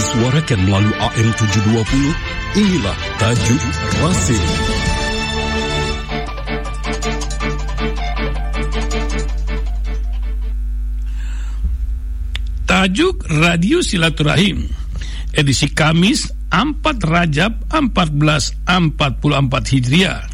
[0.00, 3.60] disuarakan melalui AM 720, inilah Tajuk
[4.00, 4.40] Rasim.
[12.64, 14.64] Tajuk Radio Silaturahim.
[15.36, 18.64] Edisi Kamis 4 Rajab 1444
[19.68, 20.24] Hijriah.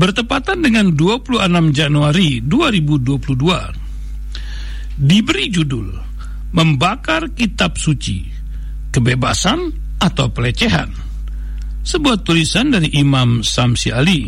[0.00, 1.44] Bertepatan dengan 26
[1.76, 6.05] Januari 2022 diberi judul
[6.56, 8.24] Membakar Kitab Suci
[8.88, 9.60] Kebebasan
[10.00, 10.88] atau Pelecehan
[11.86, 14.26] sebuah tulisan dari Imam Samsi Ali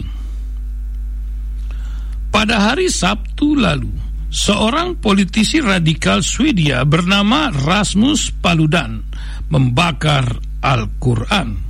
[2.28, 3.90] pada hari Sabtu lalu
[4.28, 9.00] seorang politisi radikal Swedia bernama Rasmus Paludan
[9.48, 11.67] membakar Al-Quran.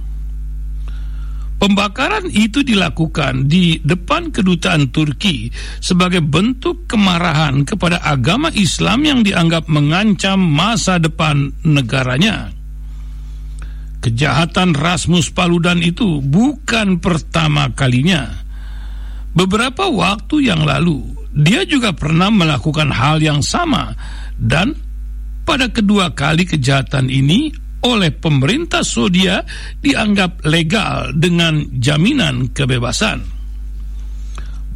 [1.59, 5.51] Pembakaran itu dilakukan di depan kedutaan Turki
[5.83, 12.55] sebagai bentuk kemarahan kepada agama Islam yang dianggap mengancam masa depan negaranya.
[13.99, 18.31] Kejahatan Rasmus Paludan itu bukan pertama kalinya.
[19.35, 21.03] Beberapa waktu yang lalu,
[21.35, 23.99] dia juga pernah melakukan hal yang sama
[24.39, 24.79] dan
[25.43, 27.51] pada kedua kali kejahatan ini
[27.87, 29.43] oleh pemerintah Swedia
[29.79, 33.23] dianggap legal dengan jaminan kebebasan.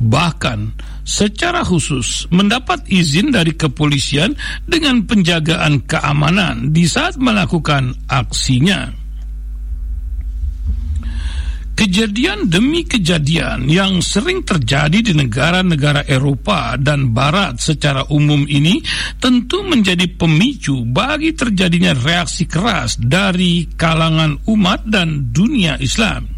[0.03, 0.59] Bahkan
[1.07, 4.35] secara khusus mendapat izin dari kepolisian
[4.67, 9.02] dengan penjagaan keamanan di saat melakukan aksinya.
[11.73, 18.77] Kejadian demi kejadian yang sering terjadi di negara-negara Eropa dan Barat secara umum ini
[19.17, 26.29] tentu menjadi pemicu bagi terjadinya reaksi keras dari kalangan umat dan dunia Islam.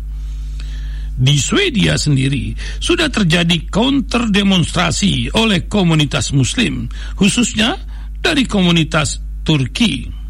[1.14, 6.86] Di Swedia sendiri sudah terjadi counter demonstrasi oleh komunitas Muslim,
[7.18, 7.74] khususnya
[8.22, 10.23] dari komunitas Turki.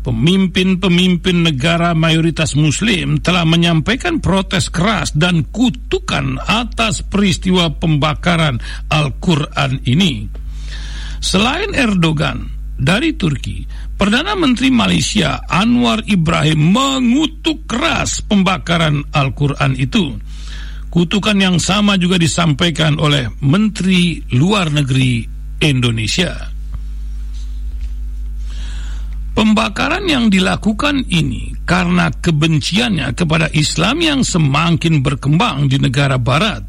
[0.00, 8.56] Pemimpin-pemimpin negara mayoritas Muslim telah menyampaikan protes keras dan kutukan atas peristiwa pembakaran
[8.88, 10.24] Al-Quran ini.
[11.20, 12.48] Selain Erdogan
[12.80, 13.68] dari Turki,
[14.00, 20.16] Perdana Menteri Malaysia Anwar Ibrahim mengutuk keras pembakaran Al-Quran itu.
[20.88, 25.22] Kutukan yang sama juga disampaikan oleh Menteri Luar Negeri
[25.62, 26.49] Indonesia.
[29.40, 36.60] Pembakaran yang dilakukan ini karena kebenciannya kepada Islam yang semakin berkembang di negara barat.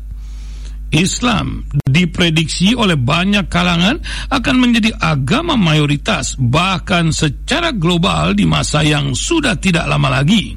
[0.95, 3.99] Islam diprediksi oleh banyak kalangan
[4.31, 10.55] akan menjadi agama mayoritas bahkan secara global di masa yang sudah tidak lama lagi.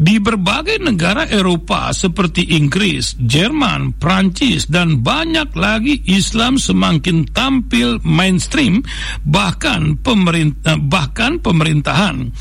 [0.00, 8.80] Di berbagai negara Eropa seperti Inggris, Jerman, Prancis, dan banyak lagi Islam semakin tampil mainstream
[9.28, 12.32] bahkan pemerintah bahkan pemerintahan.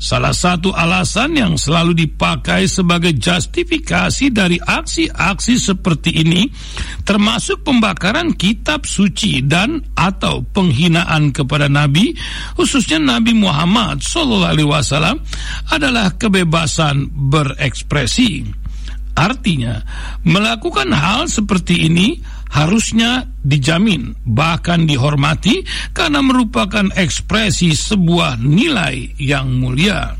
[0.00, 6.48] Salah satu alasan yang selalu dipakai sebagai justifikasi dari aksi-aksi seperti ini
[7.04, 12.14] termasuk pembakaran kitab suci dan atau penghinaan kepada nabi
[12.58, 15.22] khususnya Nabi Muhammad SAW
[15.70, 18.46] adalah kebebasan berekspresi.
[19.12, 19.80] Artinya,
[20.24, 22.16] melakukan hal seperti ini
[22.52, 30.16] harusnya dijamin, bahkan dihormati, karena merupakan ekspresi sebuah nilai yang mulia.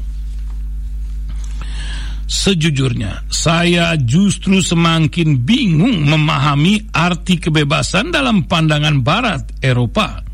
[2.33, 10.32] Sejujurnya, saya justru semakin bingung memahami arti kebebasan dalam pandangan Barat Eropa.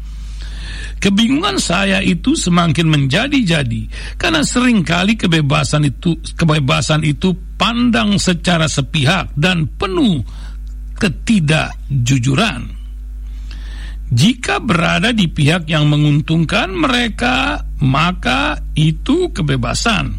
[0.98, 3.82] Kebingungan saya itu semakin menjadi-jadi
[4.18, 10.26] karena sering kali kebebasan itu kebebasan itu pandang secara sepihak dan penuh
[10.98, 12.74] ketidakjujuran.
[14.08, 20.16] Jika berada di pihak yang menguntungkan mereka, maka itu kebebasan.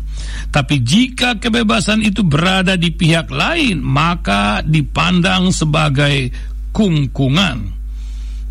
[0.54, 6.30] Tapi jika kebebasan itu berada di pihak lain, maka dipandang sebagai
[6.70, 7.58] kungkungan.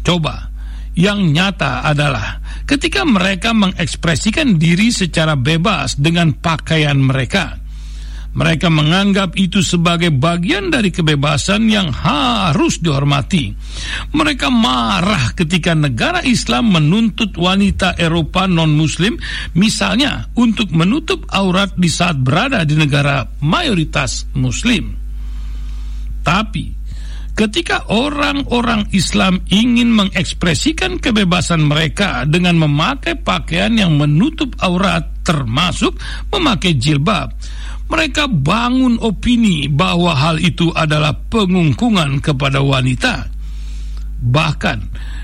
[0.03, 0.49] Coba
[0.98, 7.54] yang nyata adalah ketika mereka mengekspresikan diri secara bebas dengan pakaian mereka.
[8.28, 13.50] Mereka menganggap itu sebagai bagian dari kebebasan yang harus dihormati.
[14.15, 19.18] Mereka marah ketika negara Islam menuntut wanita Eropa non-Muslim,
[19.59, 24.94] misalnya untuk menutup aurat di saat berada di negara mayoritas Muslim.
[26.22, 26.78] Tapi
[27.39, 35.95] Ketika orang-orang Islam ingin mengekspresikan kebebasan mereka dengan memakai pakaian yang menutup aurat, termasuk
[36.35, 37.31] memakai jilbab,
[37.87, 43.31] mereka bangun opini bahwa hal itu adalah pengungkungan kepada wanita.
[44.19, 44.79] Bahkan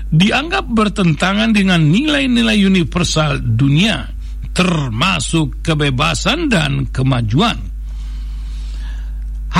[0.07, 4.07] dianggap bertentangan dengan nilai-nilai universal dunia,
[4.55, 7.74] termasuk kebebasan dan kemajuan.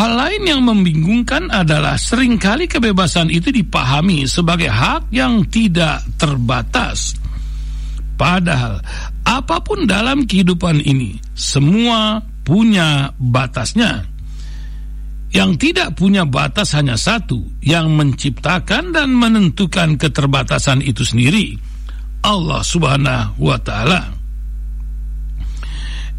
[0.06, 7.18] Hal lain yang membingungkan adalah sering kali kebebasan itu dipahami sebagai hak yang tidak terbatas.
[8.14, 8.86] Padahal
[9.26, 14.06] apa pun dalam kehidupan ini semua punya batasnya.
[15.34, 21.58] Yang tidak punya batas hanya satu, yang menciptakan dan menentukan keterbatasan itu sendiri,
[22.22, 24.15] Allah Subhanahu wa Ta'ala.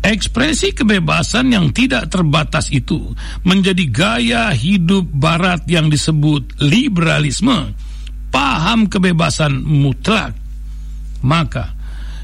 [0.06, 3.10] Ekspresi kebebasan yang tidak terbatas itu
[3.42, 7.74] menjadi gaya hidup Barat yang disebut liberalisme,
[8.30, 10.30] paham kebebasan mutlak.
[11.26, 11.74] Maka,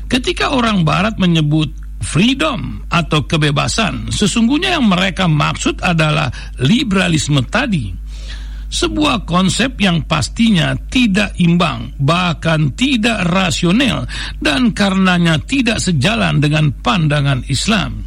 [0.06, 6.31] ketika orang Barat menyebut freedom atau kebebasan, sesungguhnya yang mereka maksud adalah
[6.62, 8.01] liberalisme tadi.
[8.72, 14.08] Sebuah konsep yang pastinya tidak imbang, bahkan tidak rasional,
[14.40, 18.00] dan karenanya tidak sejalan dengan pandangan Islam.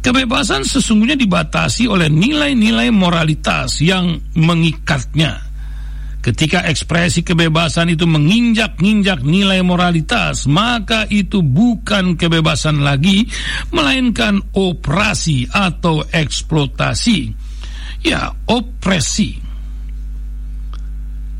[0.00, 5.54] Kebebasan sesungguhnya dibatasi oleh nilai-nilai moralitas yang mengikatnya
[6.24, 13.28] Ketika ekspresi kebebasan itu menginjak-injak nilai moralitas, maka itu bukan kebebasan lagi,
[13.76, 17.43] melainkan operasi atau eksploitasi.
[18.04, 19.40] Ya, opresi.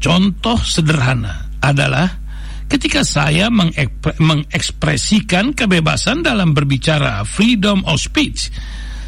[0.01, 2.09] Contoh sederhana adalah
[2.69, 8.49] ketika saya mengekspresikan kebebasan dalam berbicara freedom of speech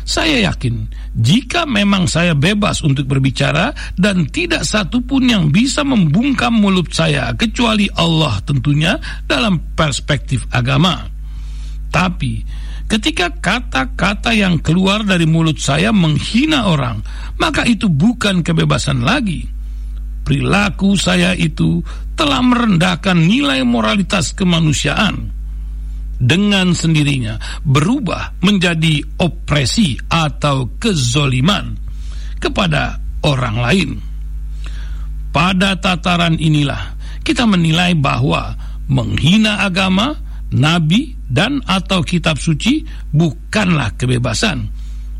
[0.06, 0.86] saya yakin
[1.18, 7.34] jika memang saya bebas untuk berbicara dan tidak satu pun yang bisa membungkam mulut saya
[7.34, 8.94] kecuali Allah tentunya
[9.26, 11.10] dalam perspektif agama.
[11.90, 12.38] Tapi
[12.86, 17.02] ketika kata-kata yang keluar dari mulut saya menghina orang,
[17.38, 19.46] maka itu bukan kebebasan lagi.
[20.26, 21.78] Perilaku saya itu
[22.18, 25.30] telah merendahkan nilai moralitas kemanusiaan
[26.16, 31.76] dengan sendirinya berubah menjadi opresi atau kezoliman
[32.40, 33.90] kepada orang lain.
[35.30, 38.56] Pada tataran inilah kita menilai bahwa
[38.88, 40.16] menghina agama,
[40.54, 44.70] nabi, dan atau kitab suci bukanlah kebebasan,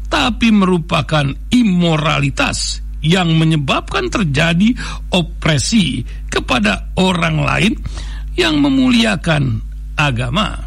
[0.06, 4.74] tapi merupakan imoralitas yang menyebabkan terjadi
[5.14, 7.72] opresi kepada orang lain
[8.34, 9.62] yang memuliakan
[9.96, 10.66] agama.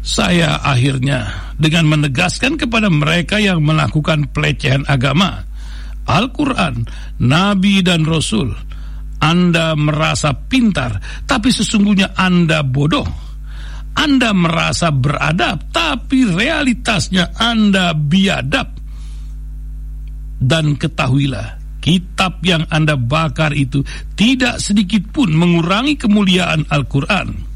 [0.00, 5.44] Saya akhirnya dengan menegaskan kepada mereka yang melakukan pelecehan agama,
[6.08, 6.88] Al-Quran,
[7.20, 8.56] Nabi dan Rasul,
[9.18, 13.06] Anda merasa pintar, tapi sesungguhnya Anda bodoh.
[13.98, 18.68] Anda merasa beradab, tapi realitasnya Anda biadab.
[20.38, 23.82] Dan ketahuilah, kitab yang Anda bakar itu
[24.14, 27.48] tidak sedikit pun mengurangi kemuliaan Al-Quran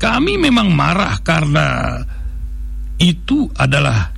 [0.00, 2.00] kami memang marah karena
[2.96, 4.08] itu adalah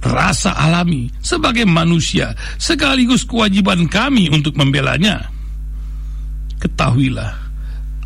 [0.00, 5.35] rasa alami sebagai manusia sekaligus kewajiban kami untuk membelanya.
[6.56, 7.32] Ketahuilah,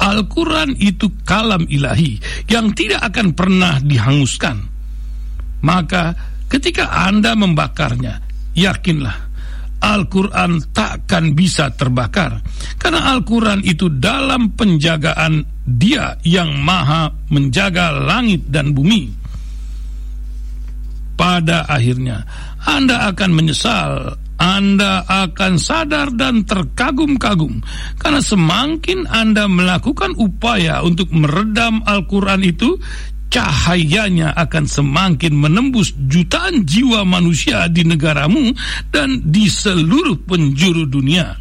[0.00, 2.16] Al-Quran itu kalam ilahi
[2.48, 4.56] yang tidak akan pernah dihanguskan.
[5.60, 6.16] Maka
[6.48, 8.18] ketika Anda membakarnya,
[8.56, 9.30] yakinlah
[9.80, 12.44] Al-Quran takkan bisa terbakar
[12.76, 19.08] karena Al-Quran itu dalam penjagaan dia yang maha menjaga langit dan bumi
[21.16, 22.24] pada akhirnya
[22.68, 27.60] Anda akan menyesal anda akan sadar dan terkagum-kagum
[28.00, 32.80] karena semakin Anda melakukan upaya untuk meredam Al-Quran itu,
[33.28, 38.56] cahayanya akan semakin menembus jutaan jiwa manusia di negaramu
[38.88, 41.36] dan di seluruh penjuru dunia.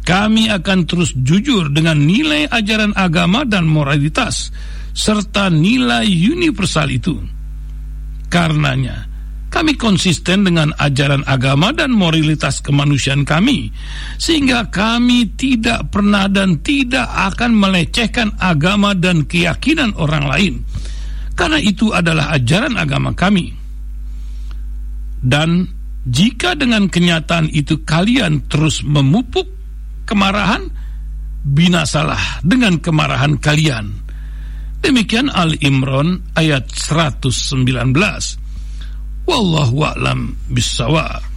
[0.00, 4.48] Kami akan terus jujur dengan nilai ajaran agama dan moralitas
[4.96, 7.20] serta nilai universal itu.
[8.32, 9.09] Karenanya,
[9.50, 13.74] kami konsisten dengan ajaran agama dan moralitas kemanusiaan kami,
[14.14, 20.54] sehingga kami tidak pernah dan tidak akan melecehkan agama dan keyakinan orang lain,
[21.34, 23.50] karena itu adalah ajaran agama kami.
[25.20, 25.66] Dan
[26.06, 29.50] jika dengan kenyataan itu kalian terus memupuk
[30.06, 30.64] kemarahan,
[31.42, 33.98] binasalah dengan kemarahan kalian.
[34.80, 38.40] Demikian Al-Imran ayat 119.
[39.30, 41.29] والله أعلم بالصواب.